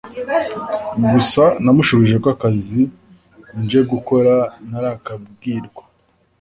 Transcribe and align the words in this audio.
gusa 1.11 1.43
namushubije 1.63 2.15
ko 2.23 2.27
akazi 2.35 2.81
nje 3.59 3.81
gukora 3.91 4.35
ntarakabwirwa 4.67 5.83